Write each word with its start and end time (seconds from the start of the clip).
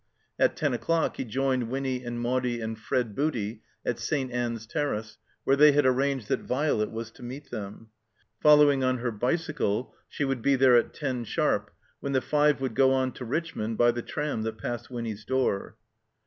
At 0.39 0.55
ten 0.55 0.73
o'clock 0.73 1.17
he 1.17 1.23
joined 1.23 1.69
Winny 1.69 2.03
and 2.03 2.19
Maudie 2.19 2.59
and 2.59 2.75
Fred 2.75 3.13
Booty 3.13 3.61
at 3.85 3.99
St. 3.99 4.33
Aim's 4.33 4.65
Terrace, 4.65 5.19
where 5.43 5.55
they 5.55 5.73
had 5.73 5.85
arranged 5.85 6.27
that 6.29 6.39
Violet 6.39 6.89
was 6.89 7.11
to 7.11 7.21
meet 7.21 7.51
them. 7.51 7.89
Following 8.41 8.83
on 8.83 8.97
her 8.97 9.11
bicycle, 9.11 9.93
she 10.09 10.25
would 10.25 10.41
be 10.41 10.55
there 10.55 10.75
at 10.75 10.95
ten 10.95 11.23
sharp, 11.23 11.69
when 11.99 12.13
the 12.13 12.19
five 12.21 12.59
would 12.61 12.73
go 12.73 12.91
on 12.91 13.11
to 13.11 13.23
Richmond 13.25 13.77
by 13.77 13.91
the 13.91 14.01
tram 14.01 14.41
that 14.41 14.57
passed 14.57 14.89
Winny's 14.89 15.23
door. 15.23 15.77